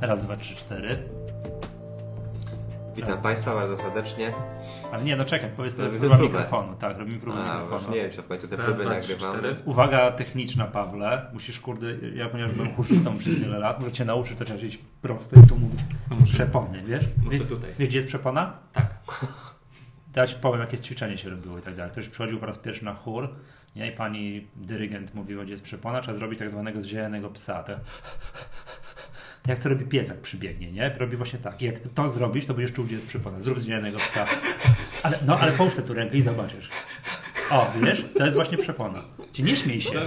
[0.00, 0.98] Raz, dwa, trzy, cztery.
[2.96, 4.32] Witam Państwa bardzo serdecznie.
[4.92, 6.38] Ale nie, no czekaj, powiedz to Robimy próba próbę.
[6.38, 6.74] mikrofonu.
[6.76, 7.68] Tak, robimy próbę A, mikrofonu.
[7.68, 9.56] właśnie nie wiem, czy w końcu te Raz, próby dwa, nagrywamy.
[9.64, 11.26] Uwaga techniczna, Pawle.
[11.32, 14.78] Musisz, kurde, ja ponieważ byłem chórzystą przez wiele lat, muszę cię nauczyć, to trzeba iść
[15.02, 15.80] prosto i tu mówić
[16.16, 17.04] z przepony, wiesz?
[17.24, 17.70] Muszę tutaj.
[17.78, 18.52] Wiesz, gdzie jest przepona?
[18.72, 18.94] Tak.
[20.14, 21.92] Dać powiem, jakie ćwiczenie się robiło i tak dalej.
[21.92, 23.28] Ktoś przychodził po raz pierwszy na chór
[23.76, 23.88] nie?
[23.88, 27.62] i pani dyrygent mówiła, gdzie jest przepona, trzeba zrobić tak zwanego zielonego psa.
[27.62, 27.76] Tak.
[29.48, 30.94] Jak to robi pies, jak przybiegnie, nie?
[30.98, 31.62] Robi właśnie tak.
[31.62, 33.40] Jak to zrobisz, to będziesz czuł, gdzie jest przepona.
[33.40, 34.24] Zrób zielonego psa.
[35.02, 36.68] Ale, no, ale połóż sobie tu rękę i zobaczysz.
[37.50, 38.04] O, wiesz?
[38.18, 39.02] To jest właśnie przepona.
[39.32, 40.00] Ci nie śmiej się.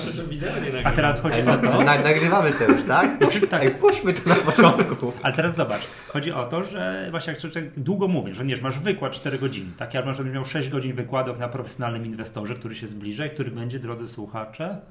[0.83, 1.83] A teraz chodzi o to...
[1.83, 3.17] na, nagrywamy to już, tak?
[3.17, 3.63] Znaczy, tak.
[3.63, 5.13] Ej, puśćmy to na początku.
[5.23, 8.79] Ale teraz zobacz, chodzi o to, że właśnie jak człowiek długo mówisz, że nie, masz
[8.79, 9.95] wykład 4 godziny, tak?
[9.95, 13.51] Albo żebyś miał 6 godzin wykładu jak na profesjonalnym inwestorze, który się zbliża i który
[13.51, 14.81] będzie, drodzy słuchacze,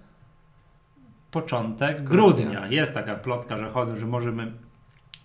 [1.30, 2.66] początek grudnia.
[2.66, 4.52] Jest taka plotka, że chodzą, że możemy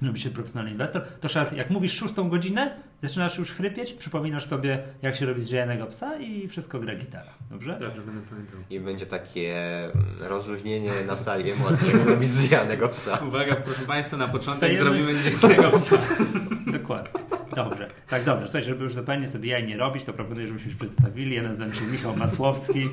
[0.02, 1.02] zrobić się profesjonalny inwestor.
[1.22, 5.48] To teraz, jak mówisz szóstą godzinę, zaczynasz już chrypieć, przypominasz sobie, jak się robi z
[5.48, 7.32] zielonego psa i wszystko gra gitara.
[7.50, 7.80] Dobrze?
[7.80, 8.60] Dobrze, będę pamiętał.
[8.70, 13.20] I będzie takie mm, rozluźnienie na sali emocji, jak zrobić zjanego psa.
[13.28, 14.78] Uwaga, proszę Państwa, na początek Wstajemy.
[14.78, 15.98] zrobimy dziennego psa.
[16.80, 17.10] Dokładnie.
[17.56, 17.90] Dobrze.
[18.10, 18.48] Tak, dobrze.
[18.48, 21.36] Słuchaj, żeby już zupełnie sobie jaj nie robić, to proponuję, żebyśmy się przedstawili.
[21.36, 22.90] Ja nazywam się Michał Masłowski.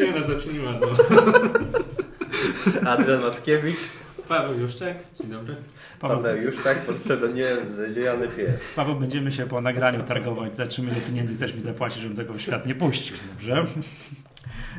[0.00, 0.68] Nie no, zacznijmy.
[2.86, 3.80] Adrian Mackiewicz,
[4.28, 5.56] Paweł Juszczek, dzień dobry.
[6.00, 8.60] Paweł, Paweł już tak pod pseudonimem Zdziejany Pies.
[8.76, 12.32] Paweł, będziemy się po nagraniu targować, za czym ile pieniędzy chcesz mi zapłacić, żebym tego
[12.34, 13.16] w świat nie puścił.
[13.32, 13.66] Dobrze?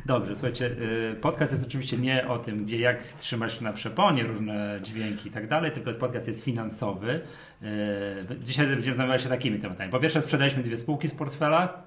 [0.05, 0.65] Dobrze, słuchajcie,
[1.11, 5.31] y, podcast jest oczywiście nie o tym, gdzie jak trzymać na przeponie różne dźwięki i
[5.31, 7.21] tak dalej, tylko podcast jest finansowy.
[7.63, 7.65] Y,
[8.43, 9.91] Dzisiaj będziemy zajmować się takimi tematami.
[9.91, 11.83] Po pierwsze, sprzedaliśmy dwie spółki z portfela.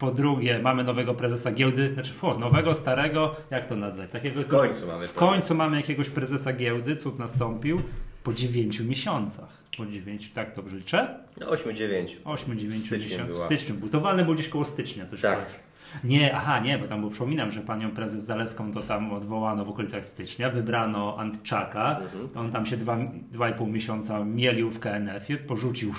[0.00, 4.10] Po drugie, mamy nowego prezesa giełdy, znaczy o, nowego, starego, jak to nazwać?
[4.10, 7.80] Takiego, W końcu mamy w końcu mamy jakiegoś prezesa giełdy, cud nastąpił
[8.22, 9.48] po 9 miesiącach.
[9.76, 11.18] Po 9, tak dobrze liczę?
[11.40, 12.06] 8-9.
[12.24, 13.26] 8-9 Styczniu miesiąców.
[13.26, 13.38] była.
[13.38, 13.88] W styczniu był.
[13.88, 15.38] To walny był gdzieś koło stycznia, coś Tak.
[15.38, 15.58] takiego.
[16.04, 19.68] Nie, aha, nie, bo tam, bo przypominam, że panią prezes Zaleską to tam odwołano w
[19.68, 22.00] okolicach stycznia, wybrano Antczaka,
[22.36, 22.98] on tam się dwa,
[23.32, 25.94] dwa i pół miesiąca mielił w KNF-ie, porzucił,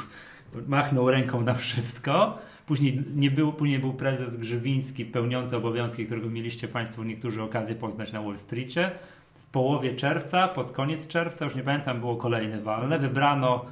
[0.68, 2.38] machnął ręką na wszystko.
[2.72, 8.12] Później, nie był, później był prezes Grzywiński, pełniący obowiązki, którego mieliście Państwo niektórzy okazję poznać
[8.12, 8.92] na Wall Streetie.
[9.48, 13.00] W połowie czerwca, pod koniec czerwca, już nie pamiętam, było kolejne walne.
[13.00, 13.66] Wybrano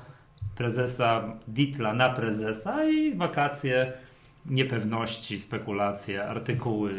[0.56, 3.94] prezesa Ditla na prezesa i wakacje,
[4.46, 6.94] niepewności, spekulacje, artykuły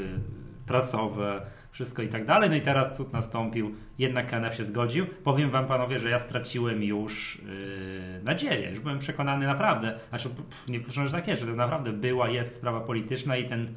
[0.67, 2.51] prasowe, wszystko i tak dalej.
[2.51, 5.07] No i teraz cud nastąpił, jednak KNF się zgodził.
[5.07, 10.69] Powiem wam panowie, że ja straciłem już yy, nadzieję, już byłem przekonany naprawdę, znaczy pff,
[10.69, 13.69] nie wykluczone, że tak jest, że to naprawdę była, jest sprawa polityczna i ten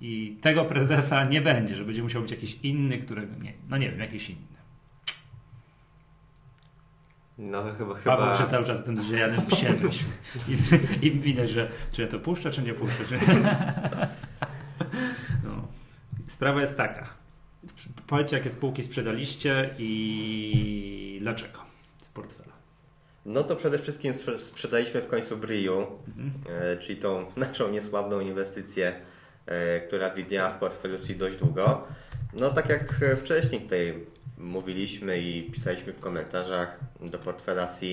[0.00, 3.90] i tego prezesa nie będzie, że będzie musiał być jakiś inny, którego nie, no nie
[3.90, 4.56] wiem, jakiś inny.
[7.38, 8.34] No to chyba, Paweł chyba...
[8.34, 9.74] przy cały czas tym zdziejanym psie.
[11.02, 13.04] I, I widać, że czy ja to puszczę, czy nie puszczę.
[13.08, 13.18] Czy...
[15.44, 15.68] No.
[16.26, 17.25] Sprawa jest taka.
[18.06, 21.58] Powiedzcie, jakie spółki sprzedaliście i dlaczego
[22.00, 22.52] z portfela.
[23.26, 25.86] No to przede wszystkim sprze- sprzedaliśmy w końcu Briu,
[26.48, 28.92] e, czyli tą naszą niesławną inwestycję,
[29.46, 31.84] e, która widniała w portfelu ci dość długo.
[32.32, 33.94] No tak jak wcześniej tutaj
[34.38, 37.86] mówiliśmy i pisaliśmy w komentarzach do portfela C,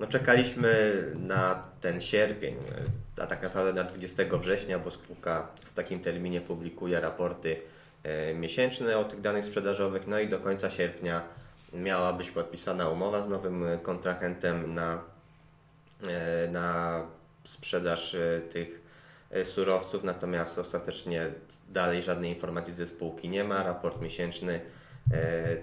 [0.00, 2.54] no czekaliśmy na ten sierpień,
[3.20, 7.56] a tak naprawdę na 20 września, bo spółka w takim terminie publikuje raporty
[8.04, 11.22] e, miesięczne o tych danych sprzedażowych, no i do końca sierpnia
[11.72, 15.02] miała być podpisana umowa z nowym e, kontrahentem na,
[16.08, 17.00] e, na
[17.44, 18.16] sprzedaż
[18.52, 18.82] tych
[19.44, 21.26] surowców, natomiast ostatecznie
[21.68, 23.62] dalej żadnej informacji ze spółki nie ma.
[23.62, 24.60] Raport miesięczny,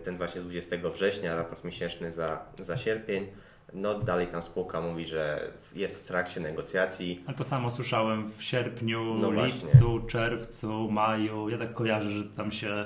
[0.04, 3.28] ten właśnie z 20 września, raport miesięczny za, za sierpień.
[3.74, 7.24] No dalej tam spółka mówi, że jest w trakcie negocjacji.
[7.28, 9.46] Ale to samo słyszałem w sierpniu, No właśnie.
[9.62, 11.50] lipcu, czerwcu, maju.
[11.50, 12.86] Ja tak kojarzę, że tam się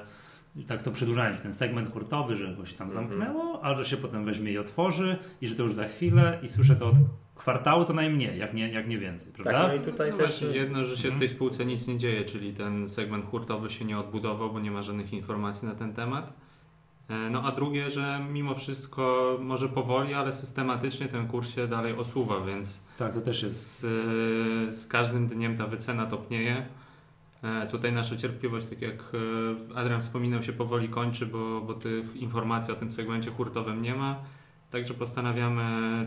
[0.67, 3.09] tak to przedłużają ten segment hurtowy, że go się tam Mhm.
[3.09, 6.47] zamknęło, a że się potem weźmie i otworzy i że to już za chwilę i
[6.47, 6.95] słyszę to od
[7.35, 9.67] kwartału to najmniej, jak nie, jak nie więcej, Tak, prawda?
[9.67, 11.15] no i tutaj No też właśnie, jedno, że się Mhm.
[11.15, 14.71] w tej spółce nic nie dzieje, czyli ten segment hurtowy się nie odbudował, bo nie
[14.71, 16.33] ma żadnych informacji na ten temat.
[17.09, 21.93] E, No a drugie, że mimo wszystko może powoli, ale systematycznie ten kurs się dalej
[21.97, 23.85] osuwa, więc Tak, to też jest z,
[24.75, 26.65] z każdym dniem ta wycena topnieje.
[27.43, 28.95] E, Tutaj nasza cierpliwość, tak jak
[29.73, 33.95] e, Adrian wspominał, się powoli kończy, bo, bo tych informacji o tym segmencie hurtowym nie
[33.95, 34.15] ma.
[34.71, 35.63] Także postanawiamy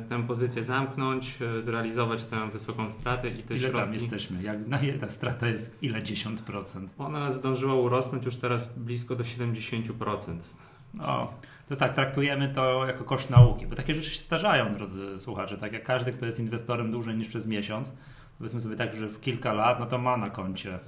[0.08, 3.94] tę pozycję zamknąć, zrealizować tę wysoką stratę i te Ile tam środki.
[3.94, 4.42] jesteśmy?
[4.42, 5.99] Jak, na ile ta strata jest ile?
[5.99, 6.87] 10%?
[6.99, 10.38] Ona zdążyła urosnąć już teraz blisko do 70%.
[10.94, 11.33] No,
[11.67, 15.59] To jest tak, traktujemy to jako koszt nauki, bo takie rzeczy się starzają, drodzy słuchacze.
[15.59, 17.93] Tak jak każdy, kto jest inwestorem dłużej niż przez miesiąc,
[18.38, 20.79] powiedzmy sobie tak, że w kilka lat, no to ma na koncie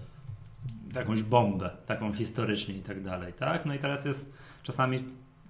[0.95, 3.67] jakąś bombę, taką historycznie i tak dalej, tak?
[3.67, 4.99] No i teraz jest czasami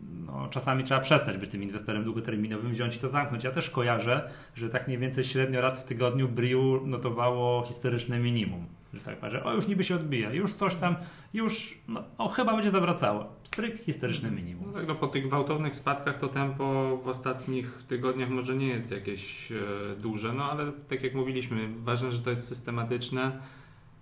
[0.00, 3.44] no, czasami trzeba przestać być tym inwestorem długoterminowym, wziąć i to zamknąć.
[3.44, 8.66] Ja też kojarzę, że tak mniej więcej średnio raz w tygodniu Briu notowało historyczne minimum.
[8.94, 10.96] Że tak że o już niby się odbija, już coś tam,
[11.34, 13.32] już no, o, chyba będzie zawracało.
[13.44, 14.64] Stryk historyczne minimum.
[14.66, 18.90] No tak, no, po tych gwałtownych spadkach to tempo w ostatnich tygodniach może nie jest
[18.90, 19.56] jakieś e,
[19.98, 23.38] duże, no ale tak jak mówiliśmy, ważne, że to jest systematyczne.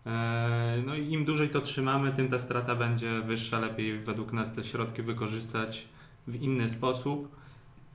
[0.06, 3.60] E, no i im dłużej to trzymamy, tym ta strata będzie wyższa.
[3.60, 5.88] Lepiej według nas te środki wykorzystać
[6.26, 7.36] w inny sposób.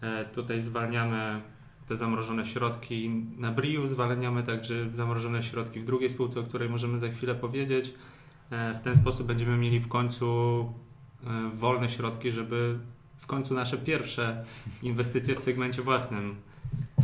[0.02, 1.42] E, tutaj zwalniamy
[1.92, 7.00] te zamrożone środki na Briu, zwalniamy także zamrożone środki w drugiej spółce, o której możemy
[7.00, 7.94] za chwilę powiedzieć.
[8.52, 10.26] E, w ten sposób będziemy mieli w końcu
[11.54, 12.80] wolne środki, żeby
[13.18, 14.44] w końcu nasze pierwsze
[14.84, 16.36] inwestycje w segmencie własnym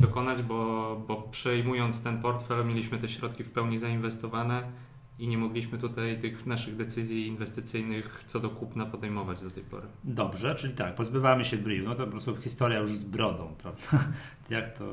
[0.02, 4.64] dokonać, bo, bo przejmując ten portfel mieliśmy te środki w pełni zainwestowane
[5.20, 9.88] i nie mogliśmy tutaj tych naszych decyzji inwestycyjnych co do kupna podejmować do tej pory.
[10.04, 14.08] Dobrze, czyli tak, pozbywamy się Briu, no to po prostu historia już z brodą, prawda?
[14.50, 14.86] jak to...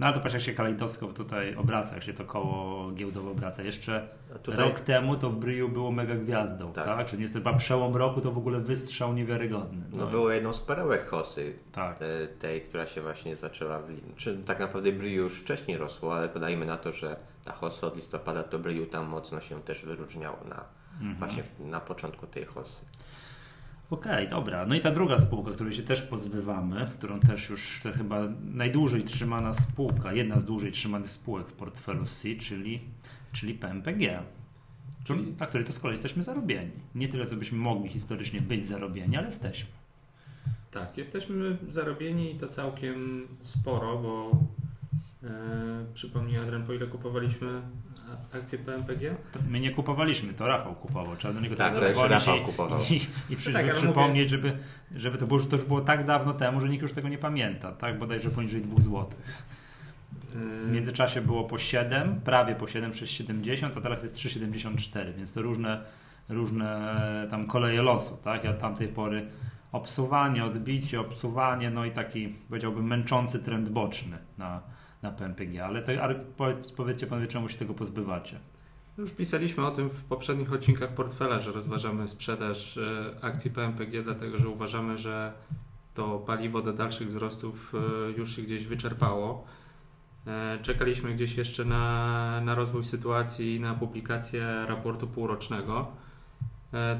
[0.00, 3.62] No ale to patrz jak się kalejdoskop tutaj obraca, jak się to koło giełdowo obraca.
[3.62, 4.08] Jeszcze
[4.42, 4.60] tutaj...
[4.60, 6.84] rok temu to Briu było mega gwiazdą, tak?
[6.84, 7.06] tak?
[7.06, 9.82] Czyli niestety chyba przełom roku to w ogóle wystrzał niewiarygodny.
[9.92, 11.98] No, no było jedną z perełek Hosy, tak.
[12.38, 14.16] tej, która się właśnie zaczęła, w...
[14.16, 17.96] czy tak naprawdę Briu już wcześniej rosło, ale podajmy na to, że ta hossa od
[17.96, 20.64] listopada to Bryu tam mocno się też wyróżniało na,
[21.00, 21.16] mhm.
[21.18, 22.84] właśnie na początku tej hossy.
[23.90, 24.66] Okej, okay, dobra.
[24.66, 29.04] No i ta druga spółka, której się też pozbywamy, którą też już to chyba najdłużej
[29.04, 32.80] trzymana spółka, jedna z dłużej trzymanych spółek w portfelu C, czyli,
[33.32, 34.22] czyli PMPG.
[35.04, 35.34] Czyli...
[35.40, 36.70] Na której to z kolei jesteśmy zarobieni.
[36.94, 39.70] Nie tyle, co byśmy mogli historycznie być zarobieni, ale jesteśmy.
[40.70, 44.30] Tak, jesteśmy zarobieni i to całkiem sporo, bo
[45.94, 47.62] przypomnij Adrian, po ile kupowaliśmy
[48.34, 49.16] akcje PMPG?
[49.48, 51.16] My nie kupowaliśmy, to Rafał kupował.
[51.16, 52.80] Trzeba do niego tak, teraz Rafał kupował.
[52.90, 53.00] i,
[53.32, 54.48] i przy, tak, przypomnieć, mówię...
[54.48, 54.58] żeby,
[54.96, 57.72] żeby to, było, to już było tak dawno temu, że nikt już tego nie pamięta.
[57.72, 59.06] Tak, bodajże poniżej 2 zł.
[60.62, 65.32] W międzyczasie było po 7, prawie po 7 przez 70, a teraz jest 3,74, więc
[65.32, 65.82] to różne,
[66.28, 68.16] różne tam koleje losu.
[68.24, 68.44] Tak?
[68.44, 69.26] Ja od tamtej pory
[69.72, 74.60] obsuwanie, odbicie, obsuwanie, no i taki powiedziałbym męczący trend boczny na,
[75.06, 76.14] na PMPG, ale, ale
[76.76, 78.38] powiedzcie panowie, czemu się tego pozbywacie?
[78.98, 84.38] Już pisaliśmy o tym w poprzednich odcinkach portfela, że rozważamy sprzedaż e, akcji PMPG, dlatego
[84.38, 85.32] że uważamy, że
[85.94, 89.44] to paliwo do dalszych wzrostów e, już się gdzieś wyczerpało.
[90.26, 95.86] E, czekaliśmy gdzieś jeszcze na, na rozwój sytuacji i na publikację raportu półrocznego.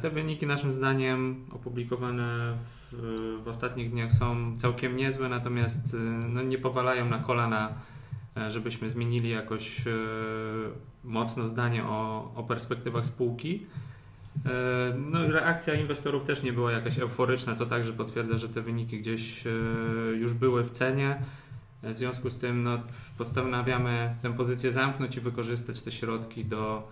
[0.02, 2.56] Te wyniki naszym zdaniem opublikowane
[2.92, 5.96] w, w ostatnich dniach są całkiem niezłe, natomiast
[6.28, 7.74] no, nie powalają na kolana
[8.48, 9.90] żebyśmy zmienili jakoś e,
[11.04, 13.66] mocno zdanie o, o perspektywach spółki.
[14.46, 14.50] E,
[15.10, 19.44] no reakcja inwestorów też nie była jakaś euforyczna, co także potwierdza, że te wyniki gdzieś
[20.20, 21.22] już były w cenie.
[21.82, 22.78] W związku z tym no,
[23.18, 26.88] postanawiamy tę pozycję zamknąć i wykorzystać te środki do,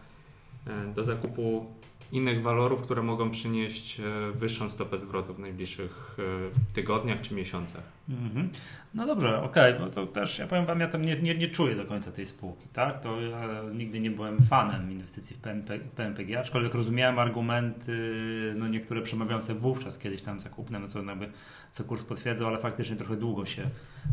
[0.94, 1.66] do zakupu
[2.14, 7.82] innych walorów, które mogą przynieść e, wyższą stopę zwrotu w najbliższych e, tygodniach czy miesiącach.
[8.10, 8.48] Mm-hmm.
[8.94, 11.48] No dobrze, okej, okay, bo to też ja powiem Wam, ja tam nie, nie, nie
[11.48, 13.00] czuję do końca tej spółki, tak?
[13.00, 19.02] To ja nigdy nie byłem fanem inwestycji w PNP, PNPG, aczkolwiek rozumiałem argumenty, no niektóre
[19.02, 21.28] przemawiające wówczas kiedyś tam zakupne, no co jakby
[21.70, 23.62] co kurs potwierdzał, ale faktycznie trochę długo się,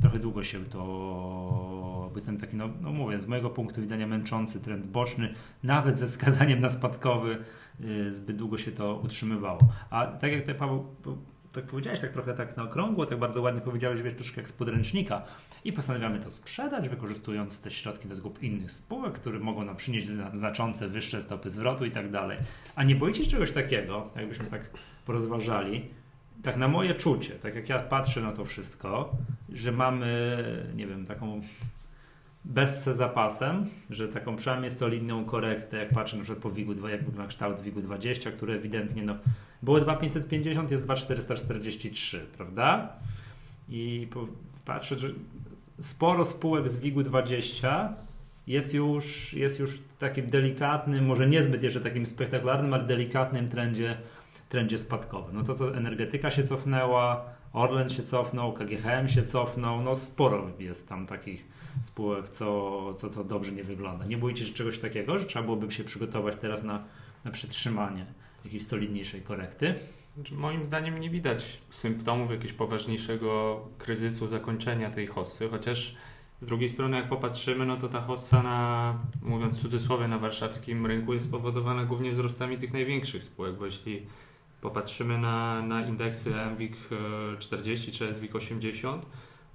[0.01, 4.59] trochę długo się to, by ten taki, no, no mówię, z mojego punktu widzenia męczący
[4.59, 5.33] trend boczny,
[5.63, 7.37] nawet ze wskazaniem na spadkowy,
[8.09, 9.59] zbyt długo się to utrzymywało.
[9.89, 10.85] A tak jak tutaj Paweł
[11.53, 14.53] tak powiedziałeś, tak trochę tak na okrągło, tak bardzo ładnie powiedziałeś, wiesz, troszkę jak z
[14.53, 15.21] podręcznika
[15.63, 20.11] i postanawiamy to sprzedać, wykorzystując te środki do zgub innych spółek, które mogą nam przynieść
[20.33, 22.37] znaczące wyższe stopy zwrotu i tak dalej.
[22.75, 24.69] A nie boicie się czegoś takiego, jakbyśmy tak
[25.05, 25.89] porozważali,
[26.43, 29.11] tak na moje czucie, tak jak ja patrzę na to wszystko,
[29.49, 30.37] że mamy,
[30.75, 31.41] nie wiem, taką
[32.45, 37.29] bez zapasem, że taką przynajmniej solidną korektę, jak patrzę na przykład po WIG-u, jak wygląda
[37.29, 39.15] kształt WIG-u 20, który ewidentnie no,
[39.63, 42.93] było 2550, jest 2443, prawda?
[43.69, 44.27] I po,
[44.65, 45.07] patrzę, że
[45.79, 47.93] sporo spółek z WIG-u 20
[48.47, 53.97] jest już, jest już w takim delikatnym, może niezbyt jeszcze takim spektakularnym, ale delikatnym trendzie,
[54.49, 55.35] trendzie spadkowym.
[55.35, 60.89] No to co energetyka się cofnęła, Orlen się cofnął, KGHM się cofnął, no sporo jest
[60.89, 61.45] tam takich
[61.81, 64.05] spółek, co, co, co dobrze nie wygląda.
[64.05, 66.83] Nie boicie się czegoś takiego, że trzeba byłoby się przygotować teraz na,
[67.23, 68.05] na przytrzymanie
[68.45, 69.75] jakiejś solidniejszej korekty?
[70.15, 75.95] Znaczy, moim zdaniem nie widać symptomów jakiegoś poważniejszego kryzysu zakończenia tej hossy, chociaż
[76.41, 80.85] z drugiej strony jak popatrzymy, no to ta hossa na, mówiąc w cudzysłowie, na warszawskim
[80.85, 84.05] rynku jest spowodowana głównie wzrostami tych największych spółek, bo jeśli
[84.61, 86.75] popatrzymy na, na indeksy MWIG
[87.39, 89.05] 40 czy SWIG 80,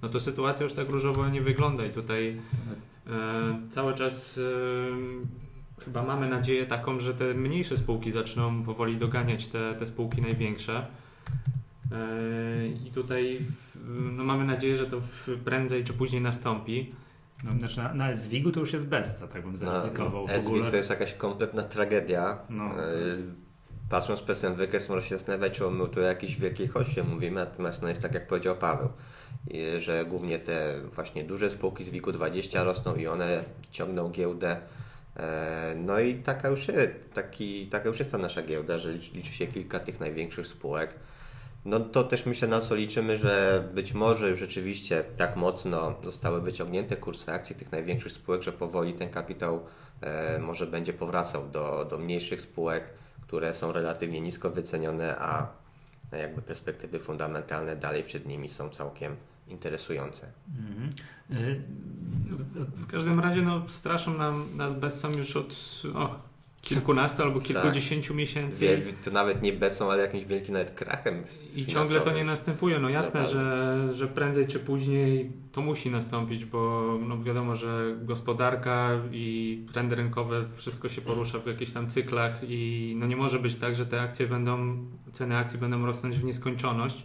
[0.01, 2.37] no to sytuacja już tak różowo nie wygląda i tutaj
[3.07, 3.11] e,
[3.69, 4.39] cały czas
[5.79, 10.21] e, chyba mamy nadzieję taką, że te mniejsze spółki zaczną powoli doganiać te, te spółki
[10.21, 10.87] największe.
[11.91, 13.39] E, I tutaj
[14.11, 15.01] no mamy nadzieję, że to
[15.45, 16.89] prędzej czy później nastąpi.
[17.43, 20.25] No, znaczy na, na SWIG-u to już jest bezca, tak bym zaryzykował.
[20.27, 22.39] No, SWIG to jest jakaś kompletna tragedia.
[22.49, 22.71] No,
[23.07, 23.23] jest...
[23.89, 27.35] Patrząc przez ten wykres może się zastanawiać, czy my tu o jakiejś wielkiej hoście mówimy,
[27.35, 28.89] natomiast no jest tak jak powiedział Paweł,
[29.77, 34.57] że głównie te właśnie duże spółki z WIG-u 20 rosną i one ciągną giełdę.
[35.17, 39.11] E, no i taka już jest, taki, taka już jest ta nasza giełda, że liczy,
[39.13, 40.93] liczy się kilka tych największych spółek.
[41.65, 46.41] No to też myślę na co liczymy, że być może już rzeczywiście tak mocno zostały
[46.41, 49.65] wyciągnięte kursy akcji tych największych spółek, że powoli ten kapitał
[50.01, 52.83] e, może będzie powracał do, do mniejszych spółek,
[53.27, 55.47] które są relatywnie nisko wycenione, a
[56.11, 59.15] jakby perspektywy fundamentalne dalej przed nimi są całkiem
[59.47, 60.27] interesujące.
[60.57, 60.93] Mhm.
[61.31, 61.61] Y,
[62.55, 66.19] w każdym razie no, straszą nam, nas bezsą już od o,
[66.67, 68.17] kilkunastu albo kilkudziesięciu tak.
[68.17, 68.81] miesięcy.
[69.03, 71.23] to nawet nie bezsą, ale jakimś wielkim nawet krachem.
[71.55, 72.79] I ciągle to nie następuje.
[72.79, 78.89] No jasne, że, że prędzej czy później to musi nastąpić, bo no wiadomo, że gospodarka
[79.11, 83.55] i trendy rynkowe, wszystko się porusza w jakichś tam cyklach i no nie może być
[83.55, 87.03] tak, że te akcje będą, ceny akcji będą rosnąć w nieskończoność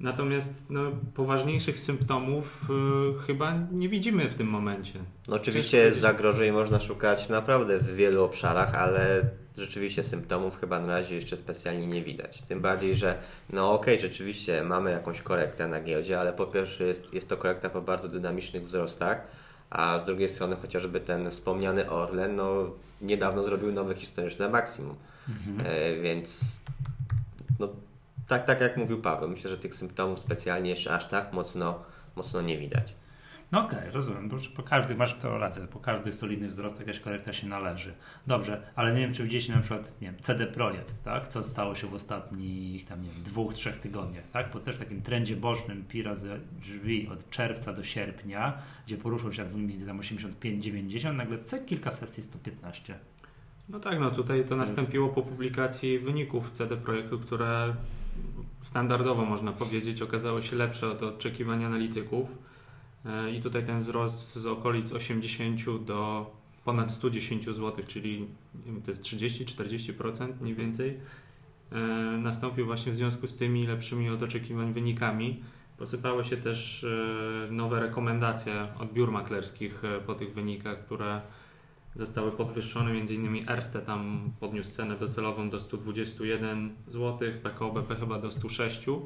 [0.00, 0.80] Natomiast no,
[1.14, 4.98] poważniejszych symptomów y, chyba nie widzimy w tym momencie.
[5.28, 9.22] No, oczywiście zagrożeń można szukać naprawdę w wielu obszarach, ale
[9.56, 12.42] rzeczywiście symptomów chyba na razie jeszcze specjalnie nie widać.
[12.42, 13.18] Tym bardziej, że
[13.52, 17.36] no okej, okay, rzeczywiście mamy jakąś korektę na giełdzie, ale po pierwsze jest, jest to
[17.36, 19.26] korekta po bardzo dynamicznych wzrostach,
[19.70, 24.94] a z drugiej strony chociażby ten wspomniany Orlen no, niedawno zrobił nowe historyczne maksimum.
[25.28, 25.66] Mhm.
[25.66, 26.58] E, więc
[27.58, 27.68] no,
[28.30, 31.82] tak, tak jak mówił Paweł, myślę, że tych symptomów specjalnie jeszcze aż tak mocno,
[32.16, 32.94] mocno nie widać.
[33.52, 37.00] No okej, okay, rozumiem, bo po każdy, masz to rację, po każdy solidny wzrost jakaś
[37.00, 37.94] korekta się należy.
[38.26, 41.28] Dobrze, ale nie wiem, czy widzieliście na przykład, nie wiem, CD Projekt, tak?
[41.28, 44.50] Co stało się w ostatnich tam, nie wiem, dwóch, trzech tygodniach, tak?
[44.50, 49.44] Po też takim trendzie bocznym pira z drzwi od czerwca do sierpnia, gdzie poruszył się
[49.54, 52.98] między tam 85-90, nagle c kilka sesji 115.
[53.68, 55.14] No tak, no tutaj to, to nastąpiło jest...
[55.14, 57.74] po publikacji wyników CD Projektu, które
[58.60, 62.28] standardowo można powiedzieć okazało się lepsze od oczekiwań analityków
[63.06, 66.30] e, i tutaj ten wzrost z okolic 80 do
[66.64, 68.26] ponad 110 zł, czyli
[68.84, 70.98] to jest 30-40% mniej więcej,
[71.72, 71.76] e,
[72.18, 75.42] nastąpił właśnie w związku z tymi lepszymi od oczekiwań wynikami.
[75.78, 81.20] Posypały się też e, nowe rekomendacje od biur maklerskich po tych wynikach, które
[81.94, 83.48] zostały podwyższone, m.in.
[83.48, 88.88] Erste tam podniósł cenę docelową do 121 zł, PKO BP chyba do 106.
[88.88, 88.98] E,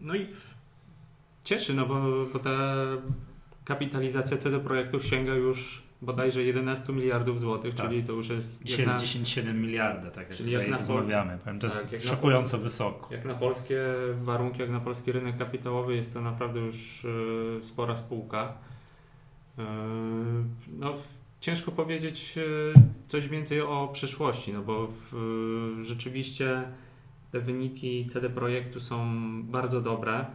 [0.00, 0.26] no i
[1.44, 2.74] cieszy, no bo, bo ta
[3.64, 7.86] kapitalizacja CD projektu sięga już bodajże 11 miliardów złotych, tak.
[7.86, 8.62] czyli to już jest...
[8.64, 11.38] Dzisiaj jest 10,7 miliarda, tak jak czyli tutaj jak rozmawiamy.
[11.38, 13.14] Powiem, to tak, jest szokująco wysoko.
[13.14, 13.80] Jak na polskie
[14.22, 18.54] warunki, jak na polski rynek kapitałowy jest to naprawdę już y, spora spółka.
[19.58, 19.64] Yy,
[20.78, 20.94] no,
[21.40, 22.72] ciężko powiedzieć yy,
[23.06, 25.14] coś więcej o przyszłości, no bo w,
[25.82, 26.62] rzeczywiście
[27.32, 29.06] te wyniki CD Projektu są
[29.42, 30.26] bardzo dobre.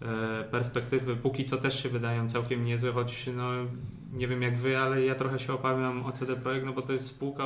[0.00, 0.06] Yy,
[0.50, 3.50] perspektywy póki co też się wydają całkiem niezłe, choć no,
[4.12, 6.92] nie wiem jak wy, ale ja trochę się obawiam o CD Projekt, no bo to
[6.92, 7.44] jest spółka,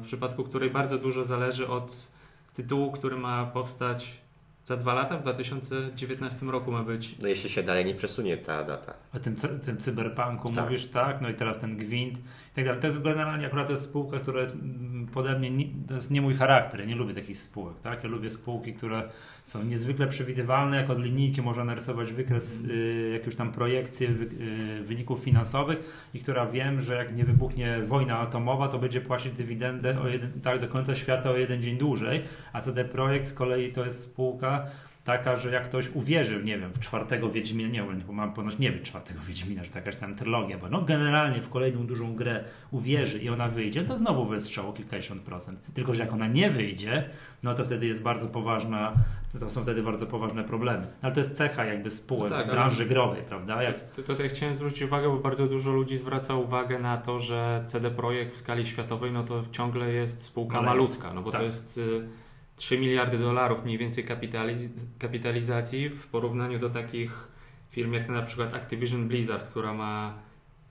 [0.00, 2.12] w przypadku której bardzo dużo zależy od
[2.54, 4.20] tytułu, który ma powstać
[4.64, 7.18] za dwa lata, w 2019 roku ma być.
[7.18, 8.94] No jeśli się dalej nie przesunie ta data.
[9.16, 10.64] O tym, tym cyberpunku tak.
[10.64, 11.20] mówisz, tak?
[11.20, 12.80] No i teraz ten gwint i tak dalej.
[12.80, 16.20] To jest generalnie akurat to jest spółka, która jest mm, pode mnie, to jest nie
[16.20, 18.04] mój charakter, ja nie lubię takich spółek, tak?
[18.04, 19.08] Ja lubię spółki, które
[19.44, 24.84] są niezwykle przewidywalne, jak od linijki można narysować wykres, y, jakąś tam projekcję wy, y,
[24.84, 30.00] wyników finansowych i która wiem, że jak nie wybuchnie wojna atomowa, to będzie płacić dywidendę
[30.00, 33.72] o jeden, tak do końca świata o jeden dzień dłużej, a CD Projekt z kolei
[33.72, 34.66] to jest spółka,
[35.06, 38.72] taka, że jak ktoś uwierzy, nie wiem, w czwartego Wiedźmina, nie wiem, mam ponoć nie
[38.72, 43.18] być czwartego Wiedźmina, że jakaś tam trylogia, bo no generalnie w kolejną dużą grę uwierzy
[43.18, 45.60] i ona wyjdzie, to znowu wystrzał o kilkadziesiąt procent.
[45.74, 47.10] Tylko, że jak ona nie wyjdzie,
[47.42, 48.92] no to wtedy jest bardzo poważna,
[49.40, 50.82] to są wtedy bardzo poważne problemy.
[50.82, 53.62] No, ale to jest cecha jakby spółek No tak, z branży growej, prawda?
[53.62, 53.80] Jak...
[53.80, 57.90] Tylko tutaj chciałem zwrócić uwagę, bo bardzo dużo ludzi zwraca uwagę na to, że CD
[57.90, 61.40] Projekt w skali światowej, no to ciągle jest spółka malutka, no bo tak.
[61.40, 61.78] to jest...
[61.78, 62.25] Y
[62.56, 67.28] 3 miliardy dolarów mniej więcej kapitaliz kapitalizacji w porównaniu do takich
[67.70, 70.18] firm jak na przykład Activision Blizzard, która ma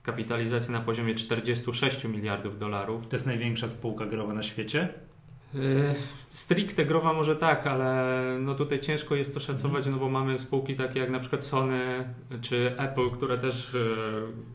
[0.02, 3.08] kapitalizację na poziomie 46 miliardów dolarów.
[3.08, 4.94] To jest największa spółka growa na świecie?
[5.54, 5.94] E,
[6.28, 10.74] stricte growa może tak, ale no tutaj ciężko jest to szacować, no bo mamy spółki
[10.74, 11.80] takie jak na przykład Sony
[12.40, 13.78] czy Apple, które też e,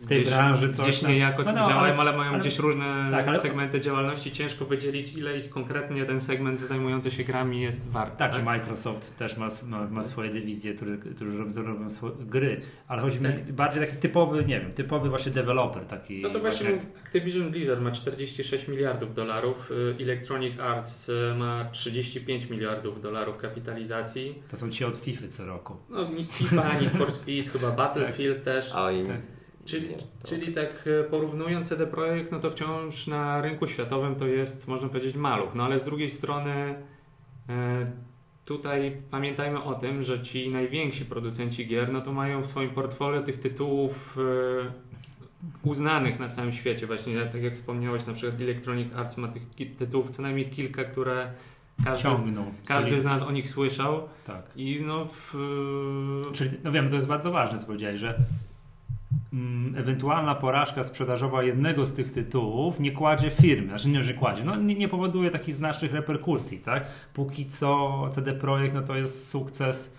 [0.02, 2.60] w tej gdzieś, branży coś gdzieś niejako no, no, działają, ale, ale mają ale, gdzieś
[2.60, 3.40] różne tak, ale...
[3.40, 4.32] segmenty działalności.
[4.32, 8.18] Ciężko wydzielić, ile ich konkretnie ten segment zajmujący się grami jest wart.
[8.18, 8.40] Tak, tak?
[8.40, 11.88] czy Microsoft też ma, ma, ma swoje dywizje, które, które robią, robią
[12.20, 13.48] gry, ale chodzi tak.
[13.48, 16.22] mi bardziej taki typowy, nie wiem, typowy właśnie deweloper taki.
[16.22, 21.66] No to właśnie, właśnie Activision Blizzard ma 46 miliardów dolarów, y, Electronic Arts E, ma
[21.72, 24.44] 35 miliardów dolarów kapitalizacji.
[24.52, 25.76] To są ci od FIFA co roku.
[25.90, 28.46] No, FIFA, Need for Speed, chyba Battlefield tak.
[28.46, 28.72] też.
[28.76, 29.08] A im...
[29.08, 29.22] tak.
[29.66, 29.88] Czyli,
[30.24, 34.90] czyli tak e, porównując CD Projekt, no to wciąż na rynku światowym to jest, można
[34.90, 35.56] powiedzieć, maluch.
[35.56, 36.76] No ale z drugiej strony e,
[38.46, 43.24] tutaj pamiętajmy o tym, że ci najwięksi producenci gier, no to mają w swoim portfolio
[43.24, 44.18] tych tytułów
[45.64, 46.88] uznanych na całym świecie.
[46.88, 49.44] Właśnie tak jak wspomniałeś, na przykład Electronic Arts ma tych
[49.78, 51.32] tytułów co najmniej kilka, które
[51.84, 52.54] każdy, Ciągną.
[52.66, 54.10] każdy z nas o nich słyszał.
[54.26, 54.52] Tak.
[54.56, 55.34] I no w...
[56.34, 58.20] Czyli, no wiem, to jest bardzo ważne, co powiedziałeś, że
[59.34, 64.44] mm, ewentualna porażka sprzedażowa jednego z tych tytułów nie kładzie firmy, znaczy nie, że kładzie,
[64.44, 66.86] no nie, nie powoduje takich znacznych reperkusji, tak?
[67.14, 69.94] Póki co CD Projekt, no to jest sukces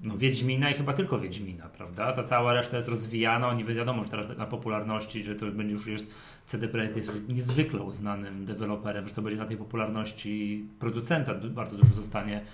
[0.00, 2.12] no Wiedźmina i chyba tylko Wiedźmina, prawda?
[2.12, 5.86] Ta cała reszta jest rozwijana, oni wiadomo, że teraz na popularności, że to będzie już
[5.86, 6.14] jest,
[6.46, 11.76] CD Projekt jest już niezwykle uznanym deweloperem, że to będzie na tej popularności producenta bardzo
[11.76, 12.44] dużo zostanie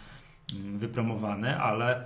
[0.55, 2.05] mm, wypromowane, ale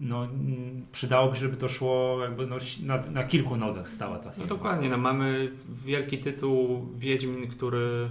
[0.00, 4.30] no, mm, przydałoby się, żeby to szło jakby no, na, na kilku nogach stała ta
[4.30, 4.44] firma.
[4.44, 5.52] No dokładnie, no, mamy
[5.84, 8.10] wielki tytuł Wiedźmin, który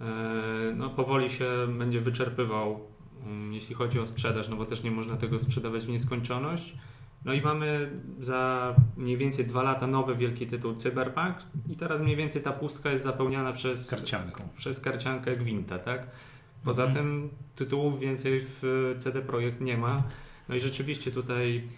[0.00, 0.04] e,
[0.76, 2.95] no, powoli się będzie wyczerpywał
[3.50, 6.74] jeśli chodzi o sprzedaż, no bo też nie można tego sprzedawać w nieskończoność.
[7.24, 11.36] No i mamy za mniej więcej dwa lata nowy wielki tytuł Cyberpunk
[11.68, 16.06] i teraz mniej więcej ta pustka jest zapełniana przez karcianką, przez karciankę Gwinta, tak?
[16.64, 17.04] Poza mhm.
[17.04, 20.02] tym tytułów więcej w CD Projekt nie ma.
[20.48, 21.68] No i rzeczywiście tutaj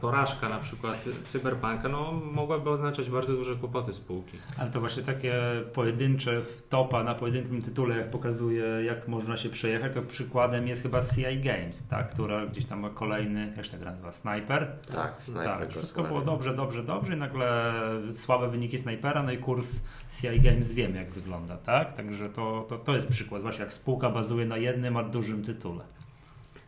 [0.00, 4.38] porażka na przykład cyberpunka no, mogłaby oznaczać bardzo duże kłopoty spółki.
[4.58, 5.34] Ale to właśnie takie
[5.72, 11.00] pojedyncze topa na pojedynczym tytule, jak pokazuje, jak można się przejechać, to przykładem jest chyba
[11.02, 14.72] CI Games, tak, która gdzieś tam ma kolejny, jak się tak nazywa, Sniper?
[14.92, 15.44] Tak, Sniper.
[15.44, 17.72] Tak, wszystko było dobrze, dobrze, dobrze i nagle
[18.14, 19.82] słabe wyniki Snipera, no i kurs
[20.20, 21.94] CI Games wiemy, jak wygląda, tak?
[21.94, 25.95] Także to, to, to jest przykład właśnie, jak spółka bazuje na jednym, a dużym tytule.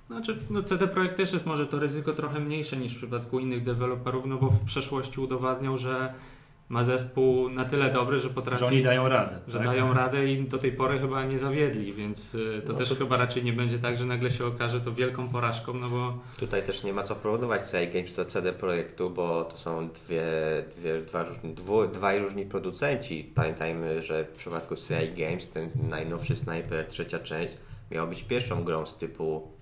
[0.08, 3.64] Znaczy, no CD Projekt też jest może to ryzyko trochę mniejsze niż w przypadku innych
[3.64, 6.14] deweloperów, no bo w przeszłości udowadniał, że
[6.68, 8.60] ma zespół na tyle dobry, że potrafi...
[8.60, 9.38] Że oni dają radę.
[9.48, 9.66] Że tak?
[9.66, 12.94] dają radę i do tej pory chyba nie zawiedli, więc y, to no też to...
[12.94, 16.18] chyba raczej nie będzie tak, że nagle się okaże to wielką porażką, no bo...
[16.38, 20.24] Tutaj też nie ma co porównywać CI Games do CD Projektu, bo to są dwie,
[20.76, 23.32] dwie, dwa różni, dwu, dwaj różni producenci.
[23.34, 27.54] Pamiętajmy, że w przypadku CI Games ten najnowszy Sniper, trzecia część,
[27.90, 29.57] miał być pierwszą grą z typu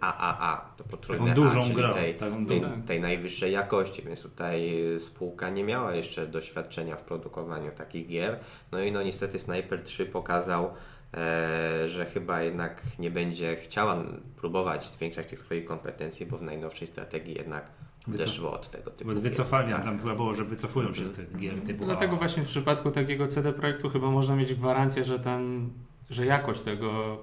[0.00, 4.82] AAA, e, to potrójne taką dużą A, grę, tej, tej, tej, najwyższej jakości, więc tutaj
[4.98, 8.38] spółka nie miała jeszcze doświadczenia w produkowaniu takich gier.
[8.72, 10.70] No i no niestety Sniper 3 pokazał,
[11.14, 14.04] e, że chyba jednak nie będzie chciała
[14.36, 17.66] próbować zwiększać tych swoich kompetencji, bo w najnowszej strategii jednak
[18.14, 19.10] odeszło od tego typu.
[19.20, 19.84] Wycofania, tak.
[19.84, 23.26] tam chyba było, że wycofują się z tych gier typu Dlatego właśnie w przypadku takiego
[23.26, 25.70] CD Projektu chyba można mieć gwarancję, że ten,
[26.10, 27.18] że jakość tego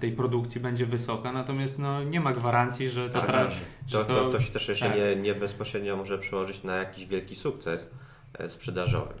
[0.00, 3.50] tej produkcji będzie wysoka, natomiast no, nie ma gwarancji, że to, tra-
[3.92, 4.96] to, to, to, się też jeszcze tak.
[4.96, 7.90] nie, nie bezpośrednio może przełożyć na jakiś wielki sukces
[8.38, 9.14] e, sprzedażowy.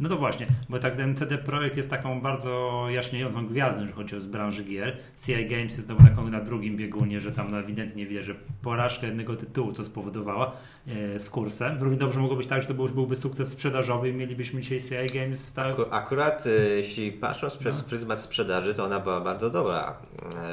[0.00, 4.16] No to właśnie, bo tak ten CD Projekt jest taką bardzo jaśniejącą gwiazdą, jeżeli chodzi
[4.16, 4.96] o z branży gier.
[5.26, 9.72] CI Games jest taką na drugim biegunie, że tam ewidentnie wie, że porażka jednego tytułu,
[9.72, 10.52] co spowodowała
[10.86, 11.78] e, z kursem.
[11.80, 15.18] Równie dobrze mogło być tak, że to był, byłby sukces sprzedażowy i mielibyśmy dzisiaj CI
[15.18, 15.52] Games.
[15.52, 15.72] Tak...
[15.72, 17.88] Aku, akurat e, jeśli patrząc przez no.
[17.88, 19.96] pryzmat sprzedaży, to ona była bardzo dobra.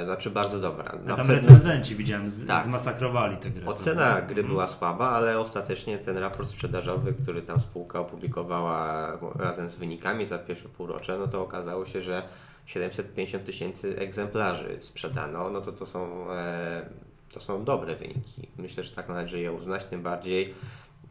[0.01, 0.83] E, znaczy bardzo dobra.
[1.05, 1.33] Na tam pewno...
[1.33, 2.63] recenzenci widziałem, z, tak.
[2.63, 3.65] zmasakrowali tę grę.
[3.65, 4.47] Ocena gry mhm.
[4.47, 10.38] była słaba, ale ostatecznie ten raport sprzedażowy, który tam spółka opublikowała razem z wynikami za
[10.39, 12.23] pierwsze półrocze, no to okazało się, że
[12.65, 16.86] 750 tysięcy egzemplarzy sprzedano, no to to są e,
[17.32, 18.47] to są dobre wyniki.
[18.58, 20.54] Myślę, że tak należy je uznać, tym bardziej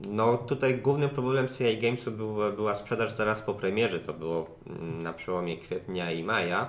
[0.08, 5.02] no tutaj głównym problemem CI Gamesu był, była sprzedaż zaraz po premierze, to było mm,
[5.02, 6.68] na przełomie kwietnia i maja